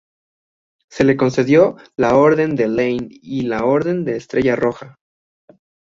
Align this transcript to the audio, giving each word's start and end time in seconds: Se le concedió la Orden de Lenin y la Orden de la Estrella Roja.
Se 0.89 1.03
le 1.03 1.15
concedió 1.15 1.75
la 1.95 2.15
Orden 2.17 2.55
de 2.55 2.67
Lenin 2.67 3.07
y 3.11 3.41
la 3.43 3.65
Orden 3.65 4.03
de 4.03 4.13
la 4.13 4.17
Estrella 4.17 4.55
Roja. 4.55 4.95